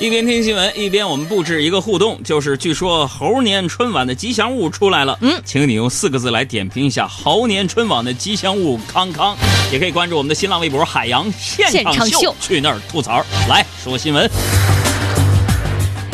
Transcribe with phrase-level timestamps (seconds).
[0.00, 9.36] 一边听新闻，一边我们布置一个互动，就是据说猴年春晚的吉祥物出来了，嗯，请你用四个字来点评一下猴年春晚的吉祥物康康，
[9.72, 13.24] 也可以关注我们的新浪微博“海洋现场秀”，去那儿吐槽。
[13.48, 14.30] 来说新闻。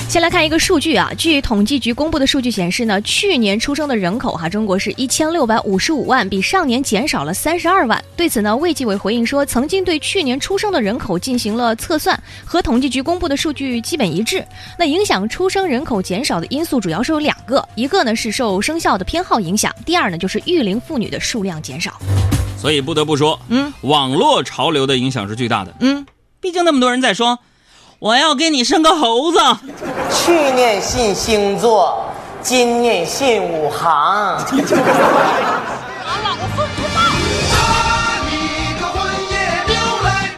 [0.06, 8.02] 先来看一个数据啊，据统计局公布的数据显示呢，去年出生的人口哈，中国是一千六百五十五万，比上年减少了三十二万。
[8.16, 14.46] 对此呢，卫计委回应说，曾经对去年出生的人口进行了测算，和统计局公布的数据基本一致。
[14.78, 21.98] 那影响出生人口减少的因素主要是有两个，一个呢是受生肖的偏好影响，第二呢就是育龄妇女的数量减少。
[22.56, 26.06] 所以不得不说，嗯，网络潮流的影响是巨大的，嗯，
[26.40, 27.36] 毕竟那么多人在说。
[28.00, 29.38] 我要给你生个猴子。
[30.14, 32.06] 去年信星座，
[32.40, 34.38] 今年信五行。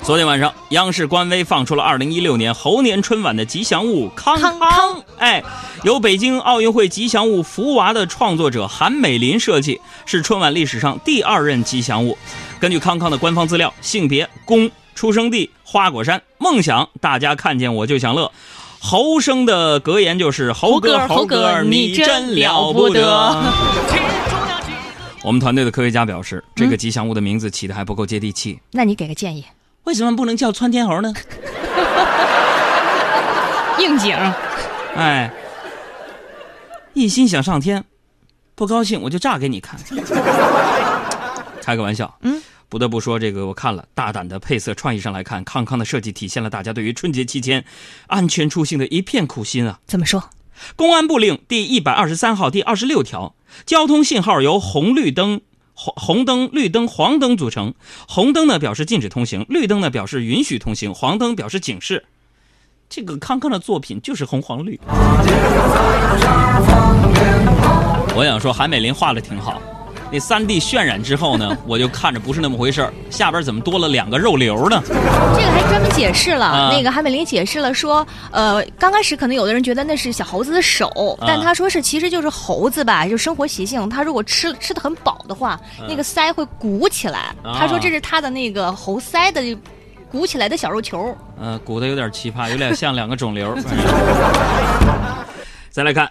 [0.03, 5.03] 昨天晚上，央视官微放出了二零一六年猴年春晚的吉祥物康康。
[5.19, 5.43] 哎，
[5.83, 12.17] 由北京奥运会吉祥物福娃的创作者韩美林设计，是春晚历史上第二任吉祥物。
[12.59, 14.71] 根据康康的官方资料，性别公。
[14.95, 18.33] 出生地花果山，梦想大家看见我就想乐。
[18.81, 23.43] 猴生的格言就是猴哥猴哥你真了不得。
[25.23, 28.61] 我们团队的科学家表示，这个吉祥物的名字起的还不够接地气。
[28.71, 29.45] 那你给个建议，
[29.85, 31.13] 为什么不能叫窜天猴呢？
[33.81, 34.17] 应景。
[34.95, 35.31] 哎，
[36.95, 37.85] 一心想上天，
[38.55, 39.79] 不高兴我就炸给你看。
[41.61, 42.17] 开个玩笑。
[42.23, 42.41] 嗯。
[42.69, 47.65] 不得不说，这个我看了，大胆的配色创意上来看，康康的设计体现了大家对于春节期间
[48.09, 49.79] 安全出行的一片苦心啊！
[49.87, 50.31] 怎么说？
[50.75, 53.35] 公安部令第一百二十三号第二十六条，
[53.67, 55.43] 交通信号由红绿灯、
[55.75, 57.75] 红红灯、绿灯、黄灯组成。
[58.09, 62.07] 红灯呢表示禁止通行，绿灯呢表示允许通行，黄灯表示警示。
[62.89, 64.81] 这个康康的作品就是红黄绿。
[68.17, 69.61] 我想说，韩美林画的挺好。
[70.11, 74.81] 那三 D 渲染之后呢，我就看着不是那么回事儿，下边怎么多了两个肉瘤呢？
[74.87, 89.43] 这个还专门解释了，那个韩美林解释了说，呃，刚开始可能有的人觉得那是小猴子的手，但他说是其实就是猴子吧，就生活习性，他如果吃吃的很饱的话，那个腮会鼓起来，他说这是他的那个猴腮的
[90.11, 91.15] 鼓起来的小肉球。
[91.41, 93.55] 嗯，鼓的有点奇葩，有点像两个肿瘤。
[95.71, 96.11] 再来看。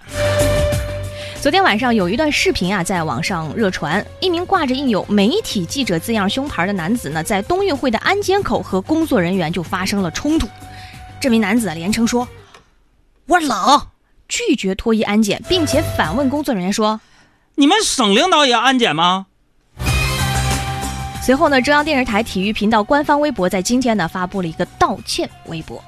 [1.45, 4.03] 昨天晚上有一段视频啊，在网上热传。
[4.19, 10.49] 一名挂着印有“媒体记者”字样胸牌的男子呢，在冬运会的安检口和工作人员就发生了冲突。
[11.19, 12.27] 这名男子连称说
[13.29, 13.79] ：“我冷”，
[14.27, 16.99] 拒绝脱衣安检，并且反问工作人员说
[17.53, 19.27] ：“你们省领导也要安检吗？”
[21.21, 25.79] 随后呢，中央电视台体育频道官方微博在今天呢发布了一个道歉微博。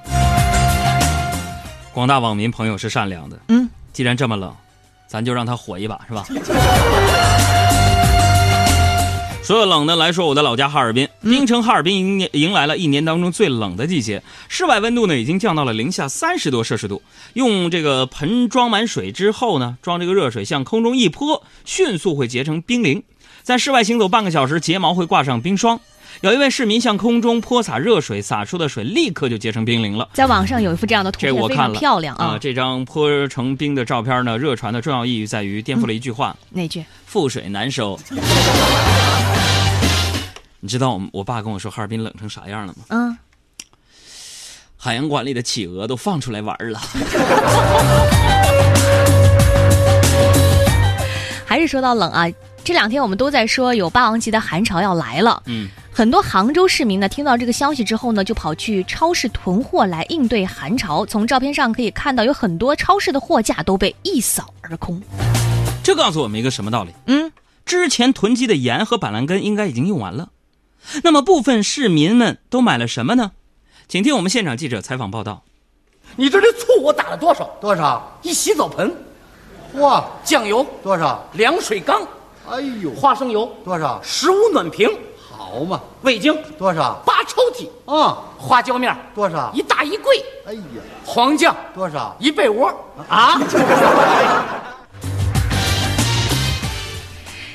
[1.92, 4.56] 广大网民朋友是善良的，嗯，既然这么冷。
[5.08, 6.26] 咱就让他火一把，是吧？
[9.44, 17.02] 所有冷的来说，我的老家哈尔滨，冰城哈尔滨迎迎来了一年当中最冷的季节，室外温度呢已经降到了零下三十多摄氏度。
[17.34, 23.02] 用这个盆装满水之后呢，装这个热水向空中一泼，迅速会结成冰凌，
[23.42, 25.80] 在室外行走半个小时，睫毛会挂上冰霜。
[26.22, 30.10] 有一位市民向空中泼洒热水，洒出的水立刻就结成冰凌了。
[30.14, 32.40] 在网上有一幅这样的图片，漂亮啊！
[32.42, 36.84] 这张泼成冰的照片呢，热传的重要意义在于颠覆了一句话：哪句？
[37.12, 38.00] 覆水难收。
[40.60, 42.86] 你知道我我爸跟我说哈尔滨冷成啥样了吗？
[42.90, 43.16] 嗯，
[44.76, 46.82] 海洋馆里的企鹅都放出来玩了。
[51.46, 52.26] 还是说到冷啊？
[52.64, 55.44] 这两天我们都在说有霸王级的寒潮要来了。
[55.46, 55.70] 嗯。
[55.98, 61.04] 很多杭州市民呢，听到这个消息之后呢，就跑去超市囤货来应对寒潮。
[61.04, 65.02] 从照片上可以看到，有很多超市的货架都被一扫而空。
[65.84, 66.92] 这告诉我们一个什么道理？
[67.08, 67.32] 嗯，
[67.66, 70.30] 之前囤积的盐和板蓝根应该已经用完了。
[71.02, 73.32] 那么部分市民们都买了什么呢？
[73.88, 75.42] 请听我们现场记者采访报道。
[76.16, 77.50] 你这里醋我打了多少？
[77.60, 78.20] 多少？
[78.22, 78.96] 一洗澡盆。
[79.78, 81.28] 哇，酱油多少？
[81.34, 82.08] 凉水缸。
[82.48, 84.00] 哎呦，花生油多少？
[84.04, 84.88] 十五暖瓶。
[85.50, 87.02] 好嘛，味精多少？
[87.06, 89.50] 八抽屉啊，花椒面多少？
[89.54, 90.22] 一大衣柜。
[90.46, 90.62] 哎呀，
[91.06, 92.14] 黄酱多少？
[92.20, 92.68] 一被窝
[93.08, 93.40] 啊。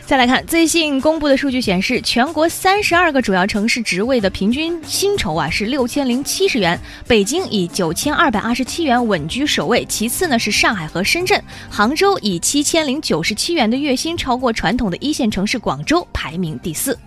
[0.05, 16.99] 再来看最新公布的数据显示，全国三十二个主要城市职位的平均薪酬啊是六千零七十元，北京以九千二百二十七元稳居首位，其次呢是上海和深圳，杭州以七千零九十七元的月薪超过传统的一线城市广州，排名第四。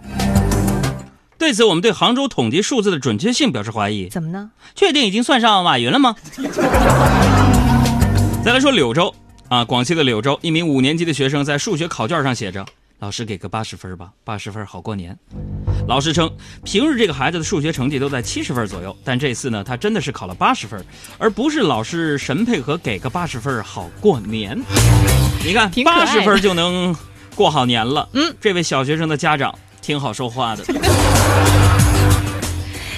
[1.38, 4.08] 对此，我们对杭州统计数字的准确性表示怀疑。
[4.10, 4.52] 怎么呢？
[4.74, 6.16] 确定已经算上马云了吗？
[8.44, 9.14] 再来说柳州
[9.50, 12.66] 啊，广西的柳州，一名五年级的学生在数学考卷上写着
[13.00, 15.18] ：“老师给个八十分吧，八十分好过年。”
[15.88, 16.32] 老师称，
[16.64, 20.84] 平日这个孩子的数学成绩都在七十分左右，但这次呢，他真的是考了八十分，
[21.18, 24.58] 而不是老师神配合给个八十分好过年。
[25.46, 26.96] 你看，八十分就能
[27.36, 28.08] 过好年了。
[28.14, 29.54] 嗯，这位小学生的家长。
[29.86, 30.64] 挺好说话的。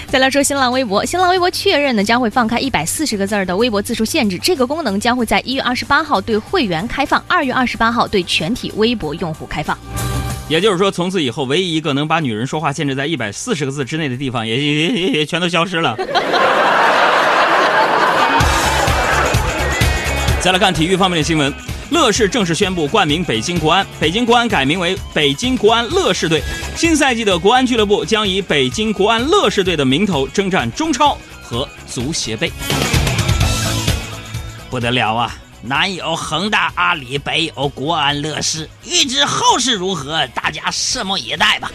[0.07, 9.77] 再来说新浪微博，新浪微博确认呢将会放开一百四十个字的微博字数限制，这个功能将会在一月二十八号对会员开放，二月二十八号对全体微博用户开放。
[10.47, 15.93] 也就是说，从此以后，唯一一个能把女人说话限制在一百四十个字之内的地方，也也也也全都消失了。
[20.39, 21.53] 再来看体育方面的新闻。
[21.89, 26.43] 乐视正式宣布冠名北京国安，北京国安改名为北京国安乐视队。
[26.75, 32.51] 新赛季的国安俱乐部将以北京国安乐视队的名头征战中超和足协杯。
[34.69, 35.33] 不得了啊！
[35.61, 41.71] 南有恒大、阿里，北有国安乐视，欲知后事如何，大家拭目以待吧。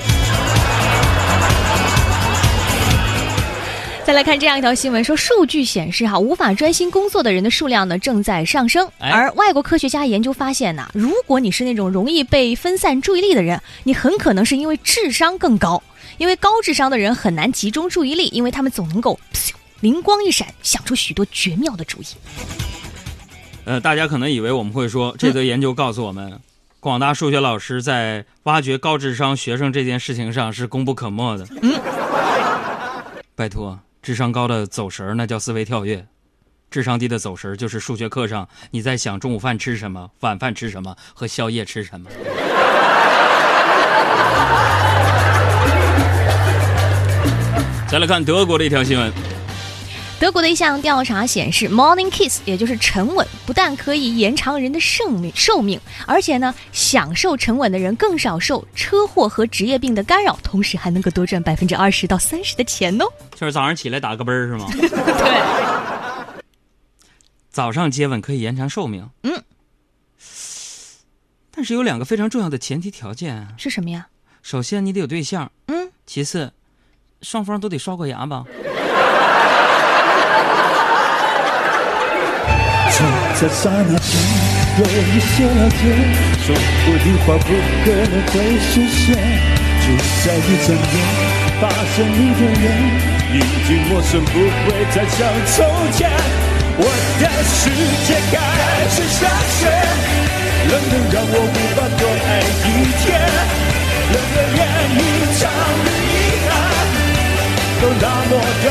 [4.12, 8.87] 再来看这样一条新闻，说数据显示哈，无法专心工作的人的数量呢正在上升。
[8.99, 15.82] 而外国科学家研究发现呢，如果你是那种容易被分散注意力的人，你很可能是因为智商更高。
[16.19, 19.19] 因为高智商的人很难集中注意力，因为他们总能够
[19.81, 22.06] 灵光一闪，想出许多绝妙的主意。
[23.64, 26.38] 呃，大家可能以为我们会说，这则研究告诉我们，
[26.81, 31.47] 广大数学老师在挖掘高智商学生这件事情上是功不可没的。
[31.62, 31.81] 嗯，
[33.35, 33.81] 拜托。
[34.02, 36.00] 智商高的走神儿，那叫思维跳跃；
[36.72, 42.10] 智商低的走神儿，就是数学课上你在想中午饭吃什么、晚饭吃什么和宵夜吃什么。
[47.87, 49.12] 再来看德国的一条新闻。
[50.22, 63.04] 德国的一项调查显示，Morning Kiss，也就是沉稳，不但可以延长人的生命寿命，而且呢，享受沉稳的人更少受车祸和职业病的干扰，同时还能够多赚百分之二十到三十的钱哦。
[63.34, 64.69] 就是早上起来打个啵儿是吗？
[64.78, 66.42] 对。
[67.50, 69.10] 早上接吻可以延长寿命。
[69.25, 69.42] 嗯。
[71.50, 73.48] 但是有两个非常重要的前提条件。
[73.58, 74.06] 是什么呀？
[74.40, 75.50] 首先你得有对象。
[75.66, 75.90] 嗯。
[76.06, 76.52] 其次，
[77.22, 78.44] 双方都得刷过牙吧。
[82.92, 84.12] 在刹那间，
[84.78, 85.82] 有一些了解，
[86.44, 86.54] 说
[86.84, 87.48] 过的话不
[87.84, 89.16] 可能会实现。
[89.82, 89.84] 就
[90.22, 90.94] 在一转眼，
[91.58, 91.62] 发
[91.96, 92.64] 现你的脸
[93.32, 93.36] 已
[93.66, 95.56] 经陌生，不会再像从
[95.92, 95.98] 前。
[96.78, 96.84] 我
[97.18, 97.60] 的世
[98.06, 98.32] 界开
[98.90, 99.20] 始下
[99.58, 99.60] 雪，
[100.68, 102.30] 冷得让我无法多爱
[102.62, 102.70] 一
[103.02, 103.08] 天，
[104.12, 104.60] 冷得连
[104.94, 105.00] 一
[105.40, 105.42] 场
[105.84, 105.90] 恋
[106.46, 106.54] 爱
[107.80, 108.66] 都那么的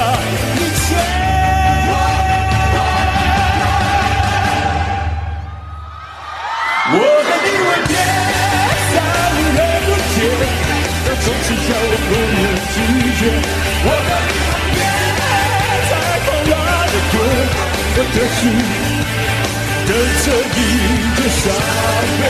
[6.94, 7.94] 我和你吻别，
[8.92, 8.96] 在
[9.32, 10.16] 无人的街，
[11.06, 12.76] 那总是叫我不能拒
[13.18, 13.22] 绝。
[13.86, 14.78] 我和你吻别，
[15.90, 15.92] 在
[16.26, 16.54] 狂乱
[16.92, 17.14] 的歌，
[17.96, 18.40] 我的心
[19.88, 19.90] 等
[20.24, 20.26] 着
[20.58, 20.60] 一
[21.16, 21.44] 个伤
[22.20, 22.22] 悲。